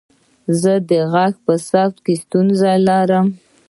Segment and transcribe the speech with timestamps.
[0.61, 3.27] زه د غږ په ثبت کې ستونزه لرم.